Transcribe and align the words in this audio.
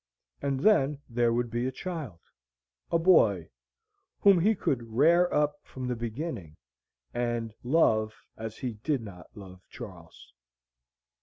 And 0.41 0.61
then 0.61 0.99
there 1.07 1.31
would 1.31 1.51
be 1.51 1.67
a 1.67 1.71
child 1.71 2.21
a 2.91 2.97
boy, 2.97 3.51
whom 4.21 4.39
he 4.39 4.55
could 4.55 4.81
"rare 4.93 5.31
up" 5.31 5.57
from 5.63 5.87
the 5.87 5.95
beginning, 5.95 6.57
and 7.13 7.53
love 7.61 8.11
as 8.35 8.57
he 8.57 8.73
did 8.83 9.03
not 9.03 9.27
love 9.35 9.61
Charles. 9.69 10.33